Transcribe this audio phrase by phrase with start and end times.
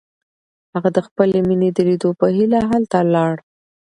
[0.73, 3.33] هغه د خپلې مینې د لیدو په هیله هلته لاړ.